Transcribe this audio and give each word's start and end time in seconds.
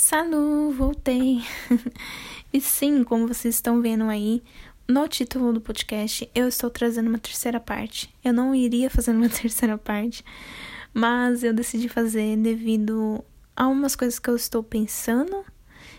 Salu, 0.00 0.70
voltei. 0.70 1.42
e 2.54 2.60
sim, 2.60 3.02
como 3.02 3.26
vocês 3.26 3.56
estão 3.56 3.82
vendo 3.82 4.04
aí, 4.04 4.44
no 4.86 5.08
título 5.08 5.52
do 5.52 5.60
podcast, 5.60 6.30
eu 6.32 6.46
estou 6.46 6.70
trazendo 6.70 7.08
uma 7.08 7.18
terceira 7.18 7.58
parte. 7.58 8.08
Eu 8.24 8.32
não 8.32 8.54
iria 8.54 8.88
fazer 8.88 9.10
uma 9.10 9.26
terceira 9.28 9.76
parte, 9.76 10.24
mas 10.94 11.42
eu 11.42 11.52
decidi 11.52 11.88
fazer 11.88 12.36
devido 12.36 13.24
a 13.56 13.66
umas 13.66 13.96
coisas 13.96 14.20
que 14.20 14.30
eu 14.30 14.36
estou 14.36 14.62
pensando, 14.62 15.44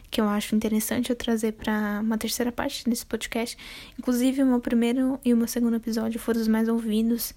que 0.10 0.22
eu 0.22 0.30
acho 0.30 0.56
interessante 0.56 1.10
eu 1.10 1.16
trazer 1.18 1.52
para 1.52 2.00
uma 2.02 2.18
terceira 2.18 2.54
parte 2.54 2.90
desse 2.90 3.06
podcast. 3.06 3.58
Inclusive, 4.00 4.44
o 4.44 4.46
meu 4.46 4.62
primeiro 4.62 5.20
e 5.26 5.34
o 5.34 5.38
meu 5.38 5.48
segundo 5.48 5.76
episódio 5.76 6.22
foram 6.22 6.40
os 6.40 6.48
mais 6.48 6.70
ouvidos, 6.70 7.34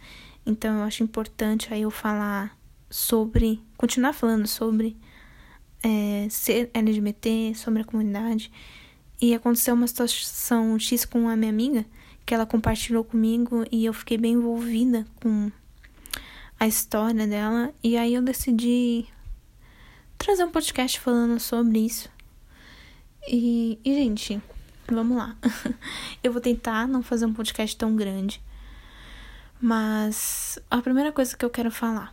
então 0.46 0.79
eu 0.79 0.84
acho 0.84 1.02
importante 1.02 1.74
aí 1.74 1.82
eu 1.82 1.90
falar 1.90 2.56
sobre, 2.88 3.60
continuar 3.76 4.12
falando 4.12 4.46
sobre 4.46 4.96
é, 5.83 6.27
ser 6.30 6.71
LGBT, 6.73 7.55
sobre 7.55 7.82
a 7.82 7.85
comunidade. 7.85 8.50
E 9.21 9.35
aconteceu 9.35 9.75
uma 9.75 9.86
situação 9.86 10.79
X 10.79 11.04
com 11.04 11.29
a 11.29 11.36
minha 11.36 11.50
amiga, 11.50 11.85
que 12.25 12.35
ela 12.35 12.46
compartilhou 12.46 13.04
comigo 13.04 13.64
e 13.71 13.85
eu 13.85 13.93
fiquei 13.93 14.18
bem 14.18 14.32
envolvida 14.32 15.07
com 15.17 15.50
a 16.59 16.67
história 16.67 17.26
dela. 17.26 17.73
E 17.82 17.96
aí 17.96 18.14
eu 18.14 18.23
decidi 18.23 19.07
trazer 20.18 20.45
um 20.45 20.50
podcast 20.50 20.99
falando 21.00 21.39
sobre 21.40 21.81
isso. 21.81 22.09
E, 23.29 23.79
e 23.85 23.95
gente, 23.95 24.40
vamos 24.89 25.17
lá. 25.17 25.37
eu 26.23 26.32
vou 26.32 26.40
tentar 26.40 26.87
não 26.89 27.03
fazer 27.03 27.26
um 27.26 27.32
podcast 27.32 27.76
tão 27.76 27.95
grande. 27.95 28.40
Mas 29.61 30.59
a 30.68 30.82
primeira 30.82 31.12
coisa 31.12 31.37
que 31.37 31.45
eu 31.45 31.51
quero 31.51 31.71
falar 31.71 32.12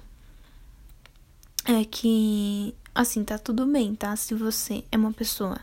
é 1.65 1.83
que 1.83 2.75
Assim, 2.99 3.23
tá 3.23 3.37
tudo 3.37 3.65
bem, 3.65 3.95
tá? 3.95 4.13
Se 4.17 4.35
você 4.35 4.83
é 4.91 4.97
uma 4.97 5.13
pessoa 5.13 5.57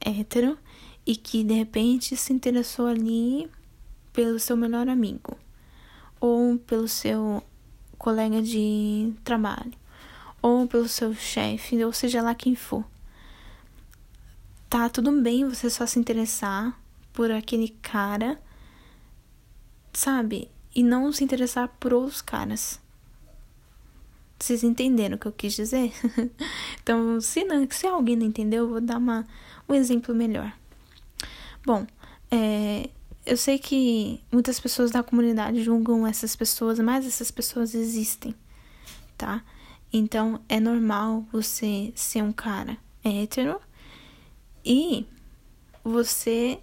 hétero 0.00 0.56
e 1.04 1.14
que 1.14 1.44
de 1.44 1.52
repente 1.52 2.16
se 2.16 2.32
interessou 2.32 2.86
ali 2.86 3.46
pelo 4.10 4.38
seu 4.38 4.56
melhor 4.56 4.88
amigo 4.88 5.36
ou 6.18 6.56
pelo 6.60 6.88
seu 6.88 7.42
colega 7.98 8.40
de 8.40 9.12
trabalho 9.22 9.74
ou 10.40 10.66
pelo 10.66 10.88
seu 10.88 11.14
chefe, 11.14 11.84
ou 11.84 11.92
seja 11.92 12.22
lá 12.22 12.34
quem 12.34 12.54
for. 12.54 12.82
Tá 14.70 14.88
tudo 14.88 15.12
bem 15.20 15.46
você 15.46 15.68
só 15.68 15.84
se 15.84 15.98
interessar 15.98 16.80
por 17.12 17.30
aquele 17.30 17.68
cara, 17.82 18.40
sabe? 19.92 20.50
E 20.74 20.82
não 20.82 21.12
se 21.12 21.22
interessar 21.22 21.68
por 21.78 21.92
outros 21.92 22.22
caras. 22.22 22.80
Vocês 24.42 24.64
entenderam 24.64 25.14
o 25.14 25.18
que 25.20 25.26
eu 25.26 25.32
quis 25.32 25.54
dizer? 25.54 25.92
então, 26.82 27.20
se, 27.20 27.44
não, 27.44 27.64
se 27.70 27.86
alguém 27.86 28.16
não 28.16 28.26
entendeu, 28.26 28.64
eu 28.64 28.70
vou 28.70 28.80
dar 28.80 28.98
uma, 28.98 29.24
um 29.68 29.72
exemplo 29.74 30.12
melhor. 30.12 30.52
Bom, 31.64 31.86
é, 32.28 32.90
eu 33.24 33.36
sei 33.36 33.56
que 33.56 34.20
muitas 34.32 34.58
pessoas 34.58 34.90
da 34.90 35.00
comunidade 35.00 35.62
julgam 35.62 36.04
essas 36.04 36.34
pessoas, 36.34 36.80
mas 36.80 37.06
essas 37.06 37.30
pessoas 37.30 37.72
existem, 37.72 38.34
tá? 39.16 39.44
Então, 39.92 40.40
é 40.48 40.58
normal 40.58 41.24
você 41.30 41.92
ser 41.94 42.24
um 42.24 42.32
cara 42.32 42.76
hétero 43.04 43.60
e 44.64 45.06
você 45.84 46.58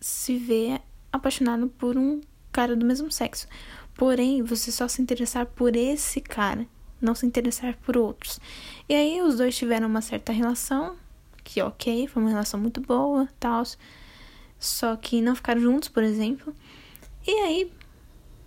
se 0.00 0.38
ver 0.38 0.80
apaixonado 1.12 1.68
por 1.68 1.98
um 1.98 2.22
cara 2.50 2.74
do 2.74 2.86
mesmo 2.86 3.12
sexo. 3.12 3.46
Porém, 3.94 4.42
você 4.42 4.72
só 4.72 4.88
se 4.88 5.02
interessar 5.02 5.44
por 5.44 5.76
esse 5.76 6.22
cara 6.22 6.66
não 7.00 7.14
se 7.14 7.26
interessar 7.26 7.76
por 7.84 7.96
outros. 7.96 8.40
E 8.88 8.94
aí 8.94 9.20
os 9.20 9.36
dois 9.36 9.56
tiveram 9.56 9.86
uma 9.86 10.00
certa 10.00 10.32
relação, 10.32 10.96
que 11.44 11.62
ok, 11.62 12.06
foi 12.08 12.22
uma 12.22 12.30
relação 12.30 12.58
muito 12.58 12.80
boa, 12.80 13.28
tal. 13.38 13.62
Só 14.58 14.96
que 14.96 15.20
não 15.20 15.34
ficaram 15.36 15.60
juntos, 15.60 15.88
por 15.88 16.02
exemplo. 16.02 16.54
E 17.26 17.30
aí 17.30 17.72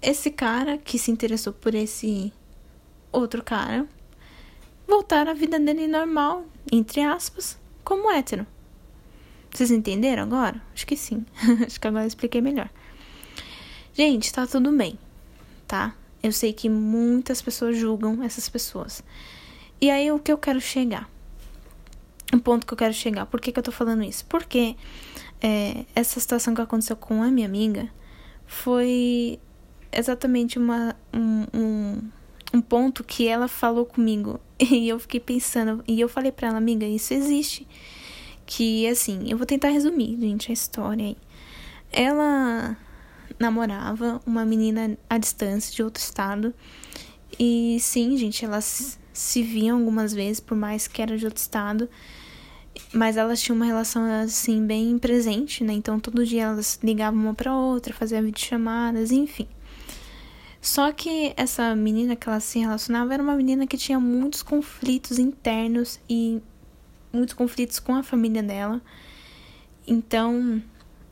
esse 0.01 0.31
cara 0.31 0.77
que 0.77 0.97
se 0.97 1.11
interessou 1.11 1.53
por 1.53 1.75
esse 1.75 2.33
outro 3.11 3.43
cara 3.43 3.87
voltaram 4.87 5.31
à 5.31 5.33
vida 5.33 5.59
dele 5.59 5.87
normal, 5.87 6.45
entre 6.71 7.01
aspas, 7.01 7.57
como 7.83 8.11
hétero. 8.11 8.45
Vocês 9.53 9.69
entenderam 9.69 10.23
agora? 10.23 10.61
Acho 10.73 10.87
que 10.87 10.97
sim. 10.97 11.25
Acho 11.65 11.79
que 11.79 11.87
agora 11.87 12.03
eu 12.03 12.07
expliquei 12.07 12.41
melhor. 12.41 12.69
Gente, 13.93 14.31
tá 14.31 14.47
tudo 14.47 14.71
bem, 14.71 14.97
tá? 15.67 15.93
Eu 16.23 16.31
sei 16.31 16.53
que 16.53 16.69
muitas 16.69 17.41
pessoas 17.41 17.77
julgam 17.77 18.21
essas 18.23 18.47
pessoas. 18.47 19.03
E 19.79 19.89
aí 19.89 20.11
o 20.11 20.19
que 20.19 20.31
eu 20.31 20.37
quero 20.37 20.61
chegar? 20.61 21.09
Um 22.33 22.39
ponto 22.39 22.65
que 22.65 22.73
eu 22.73 22.77
quero 22.77 22.93
chegar. 22.93 23.25
Por 23.25 23.41
que, 23.41 23.51
que 23.51 23.59
eu 23.59 23.63
tô 23.63 23.71
falando 23.71 24.03
isso? 24.03 24.25
Porque 24.25 24.75
é, 25.41 25.85
essa 25.95 26.19
situação 26.19 26.53
que 26.53 26.61
aconteceu 26.61 26.95
com 26.95 27.23
a 27.23 27.31
minha 27.31 27.47
amiga 27.47 27.89
foi 28.45 29.39
exatamente 29.91 30.59
uma, 30.59 30.95
um, 31.11 31.45
um, 31.53 32.09
um 32.53 32.61
ponto 32.61 33.03
que 33.03 33.27
ela 33.27 33.47
falou 33.47 33.85
comigo. 33.85 34.39
E 34.61 34.87
eu 34.87 34.99
fiquei 34.99 35.19
pensando. 35.19 35.83
E 35.87 35.99
eu 35.99 36.07
falei 36.07 36.31
pra 36.31 36.49
ela, 36.49 36.57
amiga, 36.57 36.85
isso 36.85 37.15
existe. 37.15 37.67
Que 38.45 38.87
assim, 38.87 39.25
eu 39.27 39.37
vou 39.37 39.47
tentar 39.47 39.69
resumir, 39.69 40.15
gente, 40.19 40.51
a 40.51 40.53
história 40.53 41.03
aí. 41.03 41.17
Ela 41.91 42.77
namorava 43.41 44.21
uma 44.25 44.45
menina 44.45 44.97
à 45.09 45.17
distância 45.17 45.73
de 45.73 45.83
outro 45.83 46.01
estado. 46.01 46.53
E 47.39 47.77
sim, 47.79 48.15
gente, 48.15 48.45
elas 48.45 48.99
se 49.11 49.41
viam 49.41 49.79
algumas 49.79 50.13
vezes, 50.13 50.39
por 50.39 50.55
mais 50.55 50.87
que 50.87 51.01
era 51.01 51.17
de 51.17 51.25
outro 51.25 51.41
estado. 51.41 51.89
Mas 52.93 53.17
elas 53.17 53.41
tinham 53.41 53.55
uma 53.55 53.65
relação 53.65 54.03
assim 54.05 54.65
bem 54.65 54.97
presente, 54.97 55.63
né? 55.63 55.73
Então 55.73 55.99
todo 55.99 56.25
dia 56.25 56.43
elas 56.43 56.79
ligavam 56.81 57.19
uma 57.19 57.33
para 57.33 57.53
outra, 57.53 57.93
faziam 57.93 58.23
videochamadas, 58.23 59.11
enfim. 59.11 59.47
Só 60.61 60.91
que 60.91 61.33
essa 61.35 61.75
menina 61.75 62.15
que 62.15 62.29
ela 62.29 62.39
se 62.39 62.59
relacionava 62.59 63.13
era 63.13 63.23
uma 63.23 63.35
menina 63.35 63.65
que 63.65 63.77
tinha 63.77 63.99
muitos 63.99 64.43
conflitos 64.43 65.17
internos 65.17 65.99
e 66.07 66.39
muitos 67.11 67.33
conflitos 67.33 67.79
com 67.79 67.95
a 67.95 68.03
família 68.03 68.43
dela. 68.43 68.79
Então, 69.87 70.61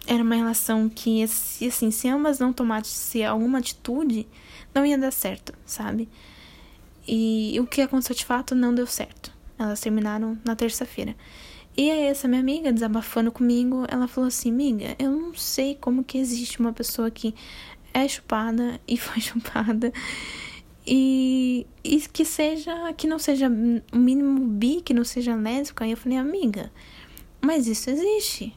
era 0.09 0.24
uma 0.24 0.34
relação 0.34 0.90
que, 0.90 1.24
assim, 1.24 1.92
se 1.92 2.09
ambas 2.09 2.40
não 2.40 2.52
tomassem 2.52 3.24
alguma 3.24 3.59
atitude, 3.59 4.28
não 4.74 4.84
ia 4.84 4.97
dar 4.97 5.12
certo, 5.12 5.53
sabe? 5.64 6.09
E 7.08 7.56
o 7.59 7.68
que 7.68 7.80
aconteceu 7.80 8.16
de 8.16 8.25
fato 8.25 8.56
não 8.56 8.74
deu 8.74 8.88
certo. 8.88 9.31
Elas 9.58 9.80
terminaram 9.80 10.36
na 10.44 10.56
terça-feira. 10.56 11.16
E 11.78 11.92
aí, 11.92 12.06
essa 12.06 12.28
minha 12.28 12.42
amiga, 12.42 12.74
desabafando 12.74 13.31
comigo, 13.31 13.86
ela 13.88 14.08
falou 14.08 14.28
assim: 14.28 14.50
Amiga, 14.50 14.96
eu 14.97 15.12
não 15.12 15.36
sei 15.36 15.75
como 15.75 16.03
que 16.03 16.18
existe 16.18 16.59
uma 16.59 16.74
pessoa 16.74 17.12
que 17.12 17.36
é 17.94 18.08
chupada 18.08 18.81
e 18.88 18.97
foi 18.97 19.22
chupada. 19.22 19.94
E, 20.88 21.68
e 21.84 22.02
que 22.02 22.26
seja, 22.26 22.74
que 22.94 23.06
não 23.06 23.20
seja 23.20 23.47
o 23.94 23.97
mínimo 23.97 24.40
bi, 24.47 24.81
que 24.81 24.91
não 24.94 25.03
seja 25.03 25.36
lésbica. 25.36 25.86
Aí 25.86 25.91
eu 25.91 25.97
falei, 25.97 26.18
amiga, 26.18 26.72
mas 27.44 27.68
isso 27.68 27.91
existe 27.91 28.56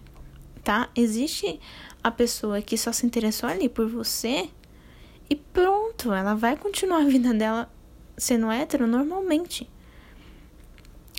tá? 0.62 0.88
Existe 0.94 1.60
a 2.02 2.10
pessoa 2.10 2.60
que 2.62 2.76
só 2.76 2.92
se 2.92 3.06
interessou 3.06 3.48
ali 3.48 3.68
por 3.68 3.88
você 3.88 4.48
e 5.28 5.36
pronto, 5.36 6.12
ela 6.12 6.34
vai 6.34 6.56
continuar 6.56 7.02
a 7.02 7.06
vida 7.06 7.32
dela 7.32 7.72
sendo 8.16 8.50
hétero 8.50 8.86
normalmente. 8.86 9.68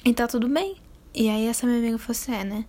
E 0.05 0.13
tá 0.13 0.27
tudo 0.27 0.47
bem. 0.47 0.75
E 1.15 1.29
aí 1.29 1.47
essa 1.47 1.65
minha 1.65 1.79
amiga 1.79 1.97
falou 1.97 2.11
assim, 2.11 2.33
é, 2.33 2.43
né? 2.43 2.65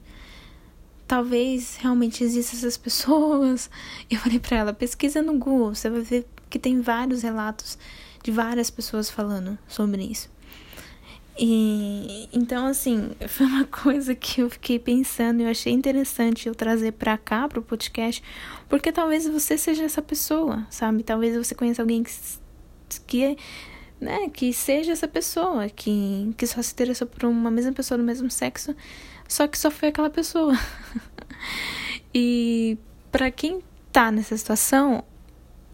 Talvez 1.06 1.76
realmente 1.76 2.24
existam 2.24 2.56
essas 2.56 2.76
pessoas. 2.78 3.68
Eu 4.10 4.18
falei 4.18 4.38
pra 4.38 4.58
ela, 4.58 4.72
pesquisa 4.72 5.20
no 5.20 5.38
Google, 5.38 5.74
você 5.74 5.90
vai 5.90 6.00
ver 6.00 6.26
que 6.48 6.58
tem 6.58 6.80
vários 6.80 7.22
relatos 7.22 7.78
de 8.22 8.30
várias 8.30 8.70
pessoas 8.70 9.10
falando 9.10 9.58
sobre 9.68 10.02
isso. 10.02 10.30
E 11.38 12.28
então 12.32 12.66
assim, 12.66 13.10
foi 13.28 13.46
uma 13.46 13.64
coisa 13.64 14.14
que 14.14 14.40
eu 14.40 14.50
fiquei 14.50 14.78
pensando 14.78 15.40
e 15.40 15.44
eu 15.44 15.50
achei 15.50 15.72
interessante 15.72 16.48
eu 16.48 16.54
trazer 16.54 16.92
para 16.92 17.19
cá 17.19 17.48
pro 17.48 17.62
podcast, 17.62 18.22
porque 18.69 18.92
talvez 18.92 19.26
você 19.26 19.58
seja 19.58 19.84
essa 19.84 20.00
pessoa, 20.00 20.66
sabe? 20.70 21.02
Talvez 21.02 21.36
você 21.36 21.54
conheça 21.54 21.82
alguém 21.82 22.02
que 22.02 22.12
que 23.06 23.36
né, 24.00 24.28
que 24.28 24.52
seja 24.52 24.92
essa 24.92 25.08
pessoa, 25.08 25.69
que 25.69 26.32
que 26.36 26.46
só 26.46 26.62
se 26.62 26.72
interessou 26.72 27.06
por 27.06 27.25
uma 27.25 27.50
mesma 27.50 27.72
pessoa 27.72 27.98
do 27.98 28.04
mesmo 28.04 28.30
sexo, 28.30 28.75
só 29.28 29.46
que 29.48 29.58
só 29.58 29.70
foi 29.70 29.88
aquela 29.88 30.10
pessoa. 30.10 30.54
e 32.14 32.78
para 33.10 33.30
quem 33.30 33.62
tá 33.90 34.10
nessa 34.12 34.37
situação, 34.37 35.04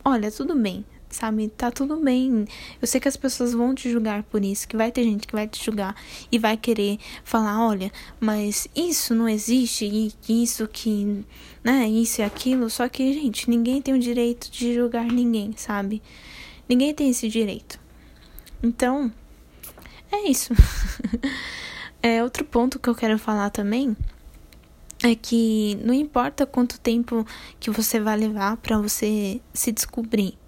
olha, 0.04 0.30
tudo 0.30 0.54
bem, 0.54 0.84
sabe? 1.10 1.48
Tá 1.48 1.70
tudo 1.70 1.96
bem. 1.96 2.46
Eu 2.80 2.86
sei 2.86 3.00
que 3.00 3.08
as 3.08 3.16
pessoas 3.16 3.52
vão 3.52 3.74
te 3.74 3.90
julgar 3.90 4.22
por 4.22 4.44
isso, 4.44 4.66
que 4.66 4.76
vai 4.76 4.90
ter 4.90 5.02
gente 5.04 5.26
que 5.26 5.34
vai 5.34 5.46
te 5.46 5.62
julgar 5.62 5.94
e 6.30 6.38
vai 6.38 6.56
querer 6.56 6.98
falar, 7.24 7.66
olha, 7.66 7.92
mas 8.18 8.68
isso 8.74 9.14
não 9.14 9.28
existe 9.28 9.84
e 10.28 10.42
isso 10.42 10.66
que, 10.68 11.24
né, 11.62 11.88
isso 11.88 12.20
e 12.20 12.24
aquilo. 12.24 12.70
Só 12.70 12.88
que, 12.88 13.12
gente, 13.12 13.50
ninguém 13.50 13.82
tem 13.82 13.94
o 13.94 13.98
direito 13.98 14.50
de 14.50 14.74
julgar 14.74 15.04
ninguém, 15.04 15.52
sabe? 15.56 16.00
Ninguém 16.68 16.94
tem 16.94 17.10
esse 17.10 17.28
direito. 17.28 17.78
Então, 18.62 19.12
é 20.12 20.28
isso. 20.28 20.54
É, 22.02 22.22
outro 22.22 22.46
ponto 22.46 22.78
que 22.78 22.88
eu 22.88 22.94
quero 22.94 23.18
falar 23.18 23.50
também 23.50 23.94
é 25.02 25.14
que 25.14 25.78
não 25.84 25.92
importa 25.92 26.46
quanto 26.46 26.80
tempo 26.80 27.26
que 27.58 27.70
você 27.70 28.00
vai 28.00 28.16
levar 28.16 28.56
para 28.56 28.78
você 28.78 29.38
se 29.52 29.70
descobrir. 29.70 30.39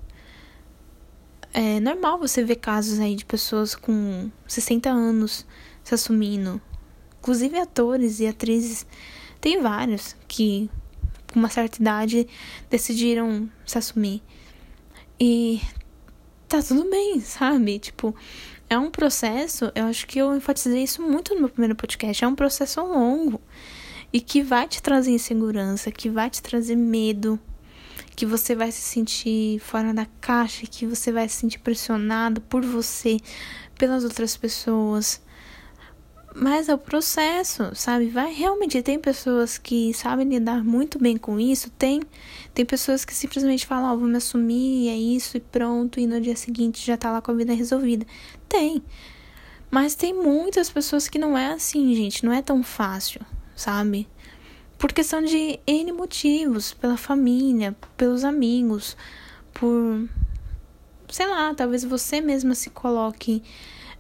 É 1.55 1.81
normal 1.81 2.19
você 2.19 2.43
ver 2.43 2.57
casos 2.57 2.99
aí 2.99 3.15
de 3.15 3.25
pessoas 3.25 3.75
com 3.75 4.31
60 4.47 4.89
anos 4.89 5.47
se 5.85 5.95
assumindo. 5.95 6.61
Inclusive 7.19 7.59
atores 7.59 8.21
e 8.21 8.27
atrizes. 8.27 8.87
Tem 9.41 9.61
vários 9.61 10.17
que 10.27 10.71
com 11.33 11.39
uma 11.39 11.49
certa 11.49 11.81
idade 11.81 12.27
decidiram 12.71 13.51
se 13.67 13.77
assumir. 13.77 14.23
E 15.21 15.61
tá 16.49 16.63
tudo 16.63 16.89
bem, 16.89 17.21
sabe? 17.21 17.79
Tipo, 17.79 18.15
é 18.69 18.79
um 18.79 18.91
processo, 18.91 19.71
eu 19.75 19.85
acho 19.85 20.07
que 20.07 20.19
eu 20.19 20.35
enfatizei 20.35 20.83
isso 20.83 21.03
muito 21.03 21.35
no 21.35 21.41
meu 21.41 21.49
primeiro 21.49 21.77
podcast, 21.77 22.25
é 22.25 22.29
um 22.29 22.35
processo 22.35 22.81
longo 22.81 23.41
e 24.13 24.21
que 24.21 24.43
vai 24.43 24.67
te 24.67 24.83
trazer 24.83 25.11
insegurança, 25.11 25.91
que 25.91 26.09
vai 26.09 26.29
te 26.29 26.43
trazer 26.43 26.77
medo, 26.77 27.39
que 28.15 28.27
você 28.27 28.55
vai 28.55 28.71
se 28.71 28.81
sentir 28.81 29.59
fora 29.61 29.93
da 29.93 30.07
caixa, 30.21 30.67
que 30.67 30.87
você 30.87 31.11
vai 31.11 31.29
se 31.29 31.37
sentir 31.37 31.59
pressionado 31.59 32.41
por 32.43 32.63
você, 32.65 33.19
pelas 33.79 34.05
outras 34.05 34.37
pessoas. 34.37 35.21
Mas 36.35 36.69
é 36.69 36.75
o 36.75 36.79
processo, 36.79 37.75
sabe? 37.75 38.09
Vai 38.09 38.33
realmente 38.33 38.81
tem 38.83 38.99
pessoas 38.99 39.59
que 39.59 39.93
sabem 39.93 40.27
lidar 40.27 40.65
muito 40.65 40.99
bem 40.99 41.17
com 41.17 41.39
isso, 41.39 41.71
tem 41.71 42.01
tem 42.55 42.65
pessoas 42.65 43.05
que 43.05 43.15
simplesmente 43.15 43.67
falam, 43.67 43.91
ó, 43.91 43.95
oh, 43.95 43.99
vou 43.99 44.09
me 44.09 44.17
assumir, 44.17 44.89
é 44.89 44.97
isso 44.97 45.37
e 45.37 45.41
pronto, 45.41 46.01
e 46.01 46.07
no 46.07 46.21
dia 46.21 46.37
seguinte 46.37 46.87
já 46.87 46.97
tá 46.97 47.11
lá 47.11 47.21
com 47.21 47.31
a 47.33 47.35
vida 47.35 47.53
resolvida. 47.53 48.07
Tem. 48.49 48.83
Mas 49.71 49.95
tem 49.95 50.15
muitas 50.15 50.71
pessoas 50.71 51.09
que 51.09 51.19
não 51.19 51.37
é 51.37 51.53
assim, 51.53 51.95
gente, 51.95 52.25
não 52.25 52.33
é 52.33 52.43
tão 52.43 52.63
fácil 52.63 53.21
sabe? 53.55 54.09
Por 54.83 54.93
questão 54.93 55.23
de 55.23 55.61
N 55.65 55.93
motivos, 55.93 56.75
pela 56.75 56.97
família, 56.97 57.73
pelos 57.97 58.25
amigos, 58.25 58.97
por. 59.55 60.09
Sei 61.09 61.25
lá, 61.25 61.55
talvez 61.55 61.85
você 61.85 62.21
mesma 62.21 62.53
se 62.57 62.69
coloque 62.69 63.45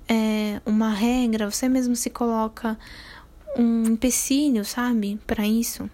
é, 0.08 0.60
uma 0.66 0.90
regra, 0.90 1.48
você 1.48 1.68
mesmo 1.68 1.94
se 1.94 2.10
coloca 2.10 2.76
um 3.56 3.84
empecilho, 3.84 4.64
sabe, 4.64 5.20
para 5.24 5.46
isso. 5.46 5.88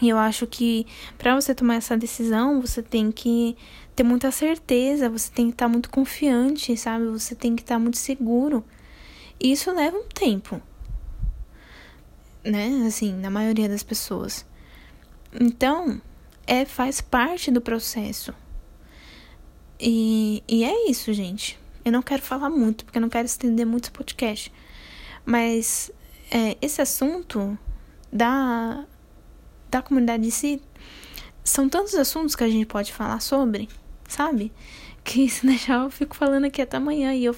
E 0.00 0.08
eu 0.08 0.16
acho 0.16 0.46
que 0.46 0.86
para 1.18 1.38
você 1.38 1.54
tomar 1.54 1.74
essa 1.74 1.98
decisão, 1.98 2.62
você 2.62 2.82
tem 2.82 3.12
que 3.12 3.54
ter 3.94 4.04
muita 4.04 4.30
certeza, 4.30 5.10
você 5.10 5.30
tem 5.30 5.48
que 5.48 5.52
estar 5.52 5.68
muito 5.68 5.90
confiante, 5.90 6.74
sabe? 6.78 7.08
Você 7.08 7.34
tem 7.34 7.54
que 7.54 7.60
estar 7.60 7.78
muito 7.78 7.98
seguro. 7.98 8.64
E 9.38 9.52
isso 9.52 9.70
leva 9.70 9.98
um 9.98 10.08
tempo 10.08 10.62
né? 12.44 12.84
Assim, 12.86 13.12
na 13.14 13.30
maioria 13.30 13.68
das 13.68 13.82
pessoas. 13.82 14.46
Então, 15.38 16.00
é 16.46 16.64
faz 16.64 17.00
parte 17.00 17.50
do 17.50 17.60
processo. 17.60 18.34
E, 19.78 20.42
e 20.48 20.64
é 20.64 20.90
isso, 20.90 21.12
gente. 21.12 21.58
Eu 21.84 21.92
não 21.92 22.02
quero 22.02 22.22
falar 22.22 22.50
muito, 22.50 22.84
porque 22.84 22.98
eu 22.98 23.02
não 23.02 23.08
quero 23.08 23.26
estender 23.26 23.64
muito 23.64 23.86
o 23.86 23.92
podcast. 23.92 24.52
Mas 25.24 25.90
é, 26.30 26.56
esse 26.60 26.82
assunto 26.82 27.58
da, 28.12 28.84
da 29.70 29.80
comunidade 29.80 30.26
em 30.26 30.30
si 30.30 30.62
são 31.42 31.68
tantos 31.68 31.94
assuntos 31.94 32.36
que 32.36 32.44
a 32.44 32.48
gente 32.48 32.66
pode 32.66 32.92
falar 32.92 33.20
sobre, 33.20 33.68
sabe? 34.08 34.52
Que 35.02 35.28
se 35.30 35.46
deixar 35.46 35.84
eu 35.84 35.90
fico 35.90 36.14
falando 36.14 36.44
aqui 36.44 36.60
até 36.60 36.76
amanhã 36.76 37.14
e 37.14 37.24
eu 37.24 37.36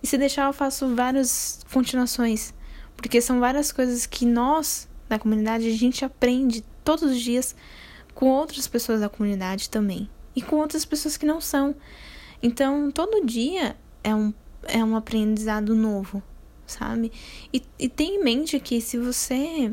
e 0.00 0.06
se 0.06 0.16
deixar 0.16 0.46
eu 0.46 0.52
faço 0.52 0.94
várias 0.94 1.60
continuações. 1.72 2.54
Porque 2.98 3.20
são 3.20 3.38
várias 3.38 3.70
coisas 3.70 4.06
que 4.06 4.26
nós, 4.26 4.88
da 5.08 5.18
comunidade, 5.20 5.68
a 5.68 5.76
gente 5.76 6.04
aprende 6.04 6.64
todos 6.84 7.04
os 7.04 7.20
dias 7.20 7.54
com 8.12 8.26
outras 8.28 8.66
pessoas 8.66 9.00
da 9.00 9.08
comunidade 9.08 9.70
também. 9.70 10.10
E 10.34 10.42
com 10.42 10.56
outras 10.56 10.84
pessoas 10.84 11.16
que 11.16 11.24
não 11.24 11.40
são. 11.40 11.76
Então, 12.42 12.90
todo 12.90 13.24
dia 13.24 13.76
é 14.02 14.12
um, 14.12 14.34
é 14.64 14.82
um 14.82 14.96
aprendizado 14.96 15.76
novo, 15.76 16.20
sabe? 16.66 17.12
E, 17.52 17.62
e 17.78 17.88
tem 17.88 18.16
em 18.16 18.24
mente 18.24 18.58
que 18.58 18.80
se 18.80 18.98
você 18.98 19.72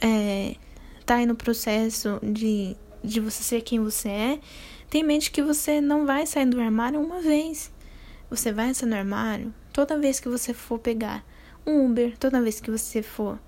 é, 0.00 0.56
tá 1.04 1.16
aí 1.16 1.26
no 1.26 1.36
processo 1.36 2.18
de, 2.22 2.74
de 3.04 3.20
você 3.20 3.42
ser 3.42 3.60
quem 3.60 3.78
você 3.78 4.08
é, 4.08 4.40
tem 4.88 5.02
em 5.02 5.04
mente 5.04 5.30
que 5.30 5.42
você 5.42 5.82
não 5.82 6.06
vai 6.06 6.26
sair 6.26 6.46
do 6.46 6.58
armário 6.58 6.98
uma 6.98 7.20
vez. 7.20 7.70
Você 8.30 8.52
vai 8.52 8.72
sair 8.72 8.88
do 8.88 8.94
armário 8.94 9.54
toda 9.70 9.98
vez 9.98 10.18
que 10.18 10.30
você 10.30 10.54
for 10.54 10.78
pegar 10.78 11.22
um 11.66 11.86
Uber 11.86 12.16
toda 12.18 12.42
vez 12.42 12.60
que 12.60 12.70
você 12.70 13.02
for 13.02 13.38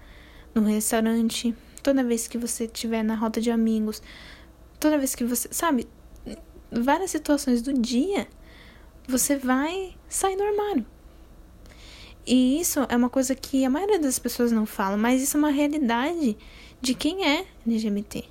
no 0.54 0.62
restaurante, 0.62 1.54
toda 1.82 2.02
vez 2.02 2.26
que 2.26 2.38
você 2.38 2.64
estiver 2.64 3.02
na 3.02 3.14
roda 3.14 3.40
de 3.40 3.50
amigos, 3.50 4.02
toda 4.80 4.98
vez 4.98 5.14
que 5.14 5.24
você, 5.24 5.48
sabe, 5.50 5.86
várias 6.70 7.10
situações 7.10 7.62
do 7.62 7.72
dia, 7.72 8.26
você 9.06 9.36
vai 9.36 9.94
sair 10.08 10.36
do 10.36 10.42
armário. 10.42 10.86
E 12.26 12.60
isso 12.60 12.80
é 12.88 12.96
uma 12.96 13.08
coisa 13.08 13.34
que 13.34 13.64
a 13.64 13.70
maioria 13.70 14.00
das 14.00 14.18
pessoas 14.18 14.50
não 14.50 14.66
fala, 14.66 14.96
mas 14.96 15.22
isso 15.22 15.36
é 15.36 15.38
uma 15.38 15.50
realidade 15.50 16.36
de 16.80 16.94
quem 16.94 17.24
é 17.24 17.46
LGBT. 17.66 18.24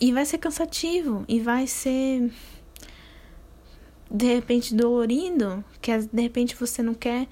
E 0.00 0.12
vai 0.12 0.24
ser 0.24 0.38
cansativo, 0.38 1.24
e 1.28 1.40
vai 1.40 1.66
ser 1.66 2.30
de 4.10 4.34
repente 4.34 4.74
dolorido, 4.74 5.64
que 5.80 5.96
de 5.96 6.22
repente 6.22 6.56
você 6.56 6.82
não 6.82 6.94
quer 6.94 7.28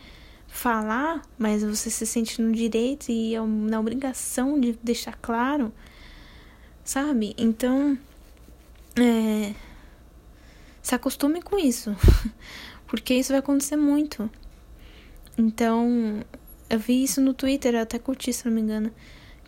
falar, 0.49 1.23
mas 1.39 1.63
você 1.63 1.91
se 1.91 2.07
sente 2.07 2.43
no 2.43 2.51
direito 2.51 3.11
e 3.13 3.35
é 3.35 3.41
na 3.41 3.79
obrigação 3.79 4.59
de 4.59 4.73
deixar 4.83 5.17
claro, 5.17 5.73
sabe? 6.83 7.35
Então, 7.39 7.97
é, 8.97 9.55
se 10.83 10.95
acostume 10.95 11.43
com 11.43 11.59
isso, 11.59 11.95
porque 12.89 13.15
isso 13.15 13.31
vai 13.31 13.39
acontecer 13.39 13.77
muito. 13.77 14.29
Então, 15.37 16.25
eu 16.69 16.79
vi 16.79 17.05
isso 17.05 17.21
no 17.21 17.33
Twitter, 17.35 17.75
eu 17.75 17.83
até 17.83 17.99
curti, 17.99 18.33
se 18.33 18.47
não 18.47 18.53
me 18.53 18.61
engano, 18.61 18.91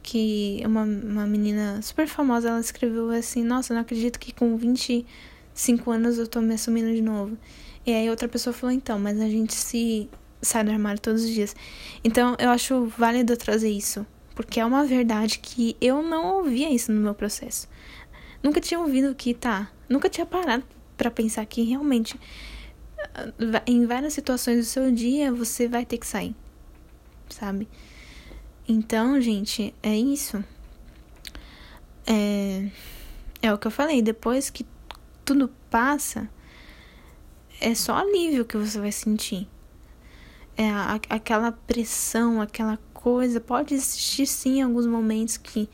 que 0.02 0.62
uma, 0.64 0.82
uma 0.82 1.26
menina 1.26 1.80
super 1.82 2.06
famosa, 2.06 2.50
ela 2.50 2.60
escreveu 2.60 3.10
assim, 3.10 3.42
nossa, 3.42 3.74
não 3.74 3.80
acredito 3.80 4.18
que 4.18 4.32
com 4.32 4.56
25 4.56 5.90
anos 5.90 6.18
eu 6.18 6.28
tô 6.28 6.40
me 6.40 6.54
assumindo 6.54 6.92
de 6.92 7.02
novo. 7.02 7.36
E 7.84 7.92
aí 7.92 8.08
outra 8.08 8.28
pessoa 8.28 8.52
falou, 8.52 8.74
então, 8.74 8.98
mas 8.98 9.20
a 9.20 9.28
gente 9.28 9.54
se 9.54 10.08
sai 10.42 10.64
do 10.64 10.70
armário 10.70 11.00
todos 11.00 11.24
os 11.24 11.30
dias. 11.30 11.54
Então 12.02 12.36
eu 12.38 12.50
acho 12.50 12.86
válido 12.86 13.36
trazer 13.36 13.70
isso, 13.70 14.06
porque 14.34 14.60
é 14.60 14.64
uma 14.64 14.84
verdade 14.84 15.38
que 15.38 15.76
eu 15.80 16.02
não 16.02 16.36
ouvia 16.36 16.70
isso 16.70 16.92
no 16.92 17.00
meu 17.00 17.14
processo. 17.14 17.68
Nunca 18.42 18.60
tinha 18.60 18.80
ouvido 18.80 19.14
que 19.14 19.34
tá, 19.34 19.70
nunca 19.88 20.08
tinha 20.08 20.24
parado 20.24 20.64
para 20.96 21.10
pensar 21.10 21.44
que 21.46 21.62
realmente 21.62 22.18
ah, 23.14 23.62
em 23.66 23.86
várias 23.86 24.12
situações 24.14 24.58
do 24.58 24.64
seu 24.64 24.90
dia 24.90 25.32
você 25.32 25.68
vai 25.68 25.84
ter 25.84 25.98
que 25.98 26.06
sair, 26.06 26.34
sabe? 27.28 27.68
Então, 28.68 29.20
gente, 29.20 29.74
é 29.82 29.96
isso. 29.96 30.42
É, 32.06 32.68
é 33.42 33.52
o 33.52 33.58
que 33.58 33.66
eu 33.66 33.70
falei, 33.70 34.00
depois 34.00 34.48
que 34.48 34.64
tudo 35.24 35.50
passa, 35.68 36.28
é 37.60 37.74
só 37.74 37.96
alívio 37.96 38.44
que 38.44 38.56
você 38.56 38.80
vai 38.80 38.92
sentir 38.92 39.46
é, 40.56 40.68
a, 40.70 41.00
aquela 41.08 41.52
pressão, 41.52 42.40
aquela 42.40 42.78
coisa. 42.92 43.40
Pode 43.40 43.74
existir 43.74 44.26
sim 44.26 44.58
em 44.58 44.62
alguns 44.62 44.86
momentos 44.86 45.36
que, 45.36 45.68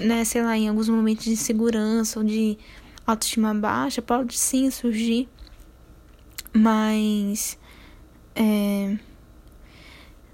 né, 0.00 0.24
sei 0.24 0.42
lá, 0.42 0.56
em 0.56 0.68
alguns 0.68 0.88
momentos 0.88 1.24
de 1.24 1.32
insegurança 1.32 2.18
ou 2.18 2.24
de 2.24 2.56
autoestima 3.06 3.54
baixa, 3.54 4.00
pode 4.00 4.36
sim 4.38 4.70
surgir. 4.70 5.28
Mas 6.52 7.58
é, 8.34 8.96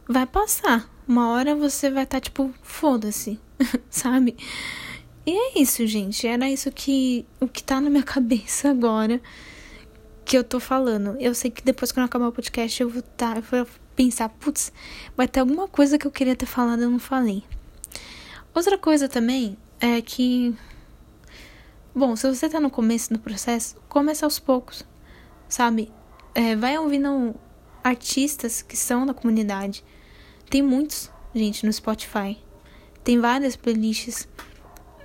vai 0.09 0.27
passar. 0.27 0.89
Uma 1.09 1.31
hora 1.31 1.57
você 1.57 1.91
vai 1.91 2.05
estar 2.05 2.19
tá, 2.19 2.21
tipo, 2.21 2.55
foda-se, 2.62 3.41
sabe? 3.91 4.37
E 5.27 5.31
é 5.33 5.61
isso, 5.61 5.87
gente. 5.87 6.27
Era 6.27 6.49
isso 6.50 6.71
que 6.71 7.27
o 7.41 7.49
que 7.49 7.62
tá 7.62 7.81
na 7.81 7.91
minha 7.91 8.03
cabeça 8.03 8.71
agora 8.71 9.21
que 10.31 10.39
eu 10.39 10.45
tô 10.45 10.61
falando. 10.61 11.17
Eu 11.19 11.35
sei 11.35 11.51
que 11.51 11.61
depois, 11.61 11.91
quando 11.91 12.07
acabar 12.07 12.29
o 12.29 12.33
podcast, 12.33 12.81
eu 12.81 12.89
vou, 12.89 13.03
tá, 13.03 13.35
eu 13.35 13.65
vou 13.65 13.75
pensar, 13.97 14.29
putz, 14.29 14.73
vai 15.17 15.27
ter 15.27 15.41
alguma 15.41 15.67
coisa 15.67 15.99
que 15.99 16.07
eu 16.07 16.11
queria 16.13 16.37
ter 16.37 16.47
falado 16.47 16.79
e 16.79 16.85
eu 16.85 16.91
não 16.91 17.01
falei. 17.01 17.43
Outra 18.55 18.79
coisa 18.79 19.09
também 19.09 19.59
é 19.81 20.01
que. 20.01 20.55
Bom, 21.93 22.15
se 22.15 22.33
você 22.33 22.49
tá 22.49 22.61
no 22.61 22.71
começo 22.71 23.13
do 23.13 23.19
processo, 23.19 23.75
comece 23.89 24.25
aos 24.25 24.39
poucos, 24.39 24.87
sabe? 25.49 25.91
É, 26.33 26.55
vai 26.55 26.79
ouvindo 26.79 27.35
artistas 27.83 28.63
que 28.63 28.77
são 28.77 29.05
da 29.05 29.13
comunidade. 29.13 29.85
Tem 30.49 30.63
muitos, 30.63 31.11
gente, 31.35 31.67
no 31.67 31.73
Spotify. 31.73 32.39
Tem 33.03 33.19
várias 33.19 33.57
playlists 33.57 34.29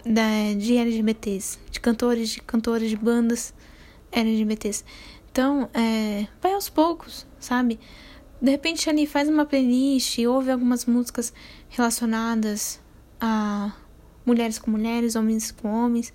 da, 0.05 0.53
de 0.55 0.77
LGBTs, 0.77 1.57
de 1.71 1.79
cantores, 1.79 2.29
de 2.29 2.41
cantoras, 2.43 2.87
de 2.87 2.95
bandas 2.95 3.55
LGBTs. 4.15 4.83
Então, 5.35 5.69
é, 5.73 6.29
vai 6.41 6.53
aos 6.53 6.69
poucos, 6.69 7.27
sabe? 7.37 7.77
De 8.41 8.49
repente 8.49 8.89
ali 8.89 9.05
faz 9.05 9.27
uma 9.27 9.45
playlist, 9.45 10.17
ouve 10.19 10.49
algumas 10.49 10.85
músicas 10.85 11.33
relacionadas 11.67 12.79
a 13.19 13.73
mulheres 14.25 14.57
com 14.57 14.71
mulheres, 14.71 15.13
homens 15.13 15.51
com 15.51 15.67
homens. 15.69 16.13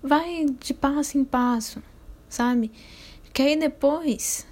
Vai 0.00 0.46
de 0.60 0.72
passo 0.72 1.18
em 1.18 1.24
passo, 1.24 1.82
sabe? 2.28 2.70
Que 3.32 3.42
aí 3.42 3.56
depois 3.56 4.46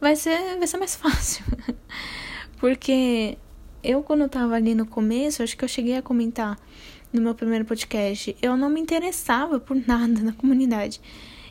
vai 0.00 0.16
ser, 0.16 0.56
vai 0.56 0.66
ser 0.66 0.78
mais 0.78 0.96
fácil. 0.96 1.44
Porque 2.56 3.36
eu, 3.82 4.02
quando 4.02 4.22
eu 4.22 4.28
tava 4.30 4.54
ali 4.54 4.74
no 4.74 4.86
começo, 4.86 5.42
acho 5.42 5.54
que 5.54 5.66
eu 5.66 5.68
cheguei 5.68 5.98
a 5.98 6.02
comentar 6.02 6.58
no 7.12 7.20
meu 7.20 7.34
primeiro 7.34 7.66
podcast, 7.66 8.34
eu 8.40 8.56
não 8.56 8.70
me 8.70 8.80
interessava 8.80 9.60
por 9.60 9.76
nada 9.86 10.22
na 10.22 10.32
comunidade. 10.32 10.98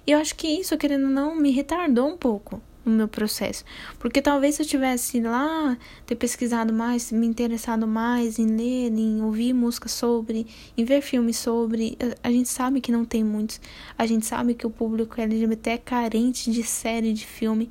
E 0.05 0.11
eu 0.11 0.19
acho 0.19 0.35
que 0.35 0.47
isso, 0.47 0.77
querendo 0.77 1.05
ou 1.05 1.11
não, 1.11 1.35
me 1.35 1.51
retardou 1.51 2.07
um 2.07 2.17
pouco 2.17 2.61
no 2.85 2.91
meu 2.91 3.07
processo. 3.07 3.63
Porque 3.99 4.21
talvez 4.21 4.55
se 4.55 4.61
eu 4.61 4.65
tivesse 4.65 5.21
lá, 5.21 5.77
ter 6.05 6.15
pesquisado 6.15 6.73
mais, 6.73 7.11
me 7.11 7.25
interessado 7.25 7.87
mais 7.87 8.37
em 8.37 8.45
ler, 8.45 8.91
em 8.91 9.21
ouvir 9.21 9.53
música 9.53 9.87
sobre, 9.87 10.45
em 10.77 10.83
ver 10.83 11.01
filmes 11.01 11.37
sobre, 11.37 11.97
a 12.21 12.31
gente 12.31 12.49
sabe 12.49 12.81
que 12.81 12.91
não 12.91 13.05
tem 13.05 13.23
muitos. 13.23 13.61
A 13.97 14.05
gente 14.05 14.25
sabe 14.25 14.53
que 14.53 14.67
o 14.67 14.69
público 14.69 15.19
LGBT 15.19 15.69
é 15.71 15.77
carente 15.77 16.51
de 16.51 16.63
série, 16.63 17.13
de 17.13 17.25
filme. 17.25 17.69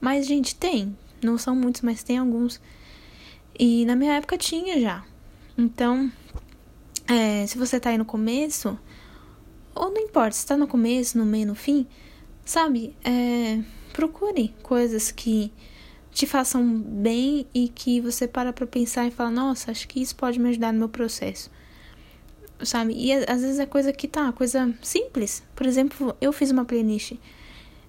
Mas, 0.00 0.26
gente, 0.26 0.54
tem. 0.54 0.96
Não 1.22 1.38
são 1.38 1.54
muitos, 1.54 1.82
mas 1.82 2.02
tem 2.02 2.18
alguns. 2.18 2.60
E 3.58 3.84
na 3.84 3.96
minha 3.96 4.14
época 4.14 4.36
tinha 4.36 4.80
já. 4.80 5.04
Então, 5.56 6.10
é, 7.08 7.46
se 7.46 7.56
você 7.56 7.80
tá 7.80 7.90
aí 7.90 7.98
no 7.98 8.04
começo, 8.04 8.78
ou 9.76 9.90
não 9.90 10.00
importa, 10.00 10.32
se 10.32 10.46
tá 10.46 10.56
no 10.56 10.66
começo, 10.66 11.18
no 11.18 11.24
meio, 11.24 11.46
no 11.46 11.54
fim, 11.54 11.86
sabe? 12.44 12.94
É, 13.04 13.60
procure 13.92 14.54
coisas 14.62 15.10
que 15.10 15.52
te 16.10 16.26
façam 16.26 16.66
bem 16.66 17.46
e 17.52 17.68
que 17.68 18.00
você 18.00 18.26
para 18.26 18.52
pra 18.52 18.66
pensar 18.66 19.06
e 19.06 19.10
fala, 19.10 19.30
nossa, 19.30 19.70
acho 19.70 19.86
que 19.86 20.00
isso 20.00 20.16
pode 20.16 20.40
me 20.40 20.48
ajudar 20.48 20.72
no 20.72 20.78
meu 20.78 20.88
processo. 20.88 21.50
Sabe? 22.64 22.94
E 22.94 23.12
às 23.12 23.42
vezes 23.42 23.58
é 23.58 23.66
coisa 23.66 23.92
que 23.92 24.08
tá, 24.08 24.32
coisa 24.32 24.74
simples. 24.80 25.42
Por 25.54 25.66
exemplo, 25.66 26.16
eu 26.18 26.32
fiz 26.32 26.50
uma 26.50 26.64
playlist. 26.64 27.12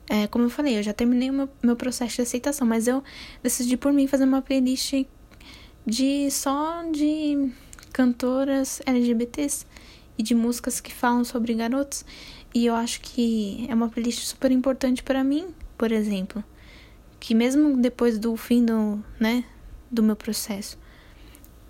É, 0.09 0.27
como 0.27 0.43
eu 0.43 0.49
falei, 0.49 0.77
eu 0.77 0.83
já 0.83 0.91
terminei 0.91 1.29
o 1.29 1.33
meu, 1.33 1.49
meu 1.63 1.75
processo 1.77 2.17
de 2.17 2.21
aceitação, 2.21 2.67
mas 2.67 2.85
eu 2.85 3.01
decidi 3.41 3.77
por 3.77 3.93
mim 3.93 4.07
fazer 4.07 4.25
uma 4.25 4.41
playlist 4.41 5.05
de 5.85 6.29
só 6.29 6.83
de 6.91 7.49
cantoras 7.93 8.81
LGBTs 8.85 9.65
e 10.17 10.23
de 10.23 10.33
músicas 10.33 10.79
que 10.79 10.93
falam 10.93 11.23
sobre 11.23 11.53
garotos. 11.53 12.03
E 12.53 12.65
eu 12.65 12.75
acho 12.75 13.01
que 13.01 13.65
é 13.69 13.73
uma 13.73 13.89
playlist 13.89 14.23
super 14.23 14.51
importante 14.51 15.03
para 15.03 15.23
mim, 15.23 15.47
por 15.77 15.91
exemplo, 15.91 16.43
que 17.19 17.35
mesmo 17.35 17.77
depois 17.77 18.17
do 18.17 18.35
fim 18.35 18.65
do, 18.65 19.03
né, 19.19 19.43
do 19.91 20.01
meu 20.01 20.15
processo. 20.15 20.77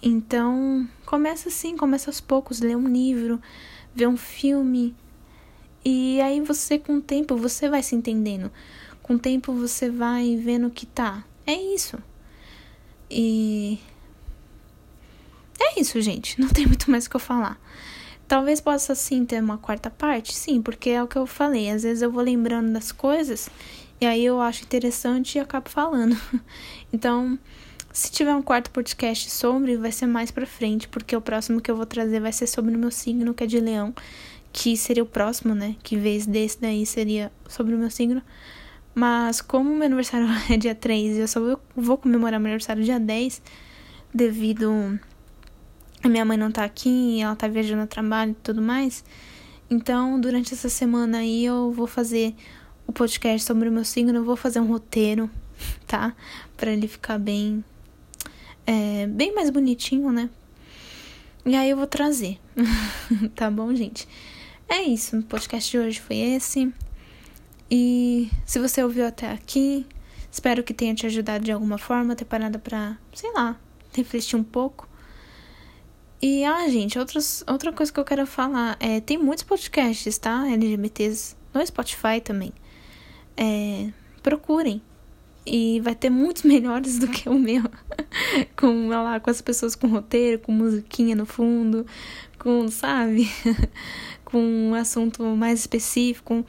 Então, 0.01 0.88
começa 1.06 1.50
assim, 1.50 1.75
começa 1.75 2.10
aos 2.10 2.22
poucos, 2.22 2.60
lê 2.60 2.75
um 2.75 2.88
livro, 2.88 3.42
vê 3.94 4.06
um 4.06 4.18
filme. 4.18 4.96
E 5.84 6.22
aí 6.22 6.39
você 6.39 6.77
com 6.77 6.98
o 6.98 7.01
tempo 7.01 7.36
você 7.36 7.68
vai 7.68 7.82
se 7.82 7.96
entendendo. 7.96 8.51
Com 9.01 9.16
o 9.16 9.20
tempo 9.20 9.51
você 9.54 9.89
vai 9.89 10.36
vendo 10.36 10.70
que 10.70 10.86
tá. 10.86 11.25
É 11.46 11.54
isso. 11.54 11.98
E 13.10 13.80
é 15.60 15.80
isso, 15.80 16.00
gente. 16.01 16.39
Não 16.39 16.50
tem 16.50 16.66
muito 16.68 16.92
mais 16.92 17.06
o 17.06 17.10
que 17.10 17.16
eu 17.16 17.20
falar. 17.20 17.60
Talvez 18.27 18.60
possa 18.60 18.93
sim 18.93 19.25
ter 19.25 19.41
uma 19.41 19.57
quarta 19.57 19.89
parte, 19.89 20.36
sim, 20.36 20.62
porque 20.62 20.89
é 20.89 21.01
o 21.01 21.07
que 21.07 21.17
eu 21.17 21.25
falei. 21.25 21.69
Às 21.69 21.84
vezes 21.84 22.01
eu 22.01 22.12
vou 22.12 22.22
lembrando 22.22 22.74
das 22.74 22.91
coisas 22.91 23.50
e 24.01 24.05
aí 24.05 24.25
eu 24.25 24.41
acho 24.41 24.63
interessante 24.63 25.38
e 25.38 25.39
acabo 25.39 25.69
falando. 25.69 26.17
Então, 26.91 27.38
se 27.91 28.10
tiver 28.10 28.34
um 28.34 28.41
quarto 28.41 28.72
podcast 28.72 29.29
sobre, 29.29 29.75
vai 29.75 29.91
ser 29.91 30.05
mais 30.05 30.31
pra 30.31 30.46
frente, 30.46 30.88
porque 30.88 31.13
o 31.15 31.19
próximo 31.19 31.60
que 31.60 31.69
eu 31.69 31.75
vou 31.75 31.86
trazer 31.86 32.22
vai 32.22 32.31
ser 32.31 32.48
sobre 32.48 32.74
o 32.74 32.77
meu 32.77 32.91
signo, 32.91 33.34
que 33.34 33.43
é 33.43 33.48
de 33.48 33.60
leão, 33.60 33.93
que 34.53 34.77
seria 34.77 35.03
o 35.03 35.05
próximo, 35.05 35.53
né? 35.53 35.75
Que 35.84 35.98
vez 35.98 36.25
desse 36.25 36.62
daí 36.62 36.86
seria 36.86 37.29
sobre 37.50 37.75
o 37.75 37.77
meu 37.77 37.89
signo. 37.89 38.22
Mas 38.96 39.41
como 39.41 39.69
meu 39.69 39.86
aniversário 39.86 40.27
é 40.50 40.57
dia 40.57 40.74
3 40.74 41.17
e 41.17 41.19
eu 41.19 41.27
só 41.27 41.60
vou 41.75 41.98
comemorar 41.98 42.39
meu 42.39 42.48
aniversário 42.48 42.84
dia 42.84 43.00
10, 43.00 43.41
devido 44.13 44.98
a 46.04 46.10
minha 46.10 46.24
mãe 46.24 46.38
não 46.38 46.51
tá 46.51 46.63
aqui, 46.63 47.22
ela 47.22 47.36
tá 47.36 47.48
viajando 47.48 47.84
a 47.84 47.88
trabalho 47.88 48.32
e 48.32 48.44
tudo 48.44 48.62
mais. 48.62 49.04
Então, 49.70 50.20
durante 50.20 50.54
essa 50.54 50.70
semana 50.70 51.20
aí 51.20 51.46
eu 51.46 51.72
vou 51.72 51.88
fazer 51.88 52.34
o 52.86 52.94
podcast 52.94 53.46
sobre 53.46 53.68
o 53.68 53.72
meu 53.72 53.84
signo, 53.84 54.16
eu 54.18 54.24
vou 54.24 54.36
fazer 54.36 54.60
um 54.60 54.68
roteiro, 54.68 55.30
tá? 55.86 56.16
Para 56.56 56.72
ele 56.72 56.88
ficar 56.88 57.18
bem 57.18 57.63
é, 58.66 59.08
bem 59.08 59.34
mais 59.34 59.50
bonitinho, 59.50 60.12
né? 60.12 60.30
E 61.46 61.56
aí 61.56 61.70
eu 61.70 61.77
vou 61.77 61.88
trazer. 61.88 62.38
tá 63.36 63.50
bom, 63.50 63.74
gente? 63.74 64.08
É 64.68 64.82
isso, 64.82 65.18
o 65.18 65.24
podcast 65.24 65.72
de 65.72 65.77
hoje 65.77 66.00
foi 66.00 66.18
esse. 66.18 66.74
E 67.72 68.30
se 68.46 68.60
você 68.60 68.84
ouviu 68.84 69.06
até 69.06 69.32
aqui, 69.32 69.86
espero 70.30 70.63
que 70.63 70.74
tenha 70.74 70.94
te 70.94 71.06
ajudado 71.06 71.44
de 71.44 71.51
alguma 71.51 71.77
forma, 71.77 72.16
ter 72.16 72.25
parado 72.25 72.60
pra, 72.60 72.98
sei 73.13 73.32
lá, 73.34 73.58
refletir 73.94 74.36
um 74.36 74.44
pouco. 74.44 74.88
E, 76.22 76.44
ah, 76.44 76.68
gente, 76.68 76.98
outros, 76.98 77.44
outra 77.48 77.72
coisa 77.72 77.92
que 77.92 78.00
eu 78.00 78.06
quero 78.06 78.26
falar 78.26 78.76
é: 78.80 79.00
tem 79.00 79.18
muitos 79.18 79.44
podcasts, 79.44 80.18
tá? 80.18 80.48
LGBTs 80.48 81.36
no 81.54 81.66
Spotify 81.66 82.20
também. 82.24 82.52
É, 83.36 83.90
procurem. 84.24 84.82
E 85.46 85.80
vai 85.82 85.96
ter 85.96 86.10
muitos 86.10 86.44
melhores 86.44 86.98
do 87.00 87.08
que 87.08 87.30
o 87.30 87.38
meu. 87.38 87.64
com, 88.58 88.90
lá, 88.90 89.20
com 89.20 89.30
as 89.30 89.42
pessoas 89.42 89.76
com 89.76 89.88
roteiro, 89.88 90.40
com 90.40 90.52
musiquinha 90.52 91.16
no 91.16 91.26
fundo, 91.26 91.86
com, 92.40 92.68
sabe? 92.70 93.30
com 94.26 94.40
um 94.40 94.74
assunto 94.74 95.24
mais 95.24 95.60
específico. 95.60 96.46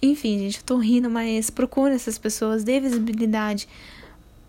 Enfim, 0.00 0.38
gente, 0.38 0.58
eu 0.58 0.64
tô 0.64 0.78
rindo, 0.78 1.08
mas 1.08 1.50
procure 1.50 1.94
essas 1.94 2.18
pessoas, 2.18 2.64
dê 2.64 2.80
visibilidade 2.80 3.68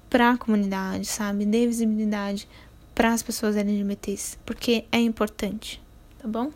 pra 0.10 0.38
comunidade, 0.38 1.06
sabe? 1.06 1.46
Dê 1.46 1.68
visibilidade 1.68 2.48
para 2.94 3.14
as 3.14 3.24
pessoas 3.24 3.56
LGBTs, 3.56 4.38
porque 4.46 4.86
é 4.92 5.00
importante, 5.00 5.82
tá 6.20 6.28
bom? 6.28 6.52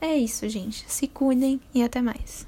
É 0.00 0.16
isso, 0.16 0.48
gente. 0.48 0.84
Se 0.88 1.06
cuidem 1.06 1.60
e 1.74 1.82
até 1.82 2.02
mais. 2.02 2.46